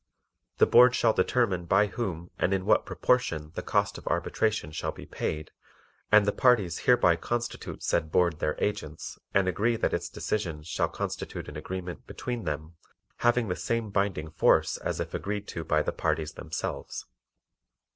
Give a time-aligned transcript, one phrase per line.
[0.57, 4.91] The Board shall determine by whom and in what proportion the cost of arbitration shall
[4.91, 5.51] be paid,
[6.11, 10.89] and the parties hereby constitute said Board their agents and agree that its decision shall
[10.89, 12.77] constitute an agreement between them,
[13.17, 17.05] having the same binding force as if agreed to by the parties themselves.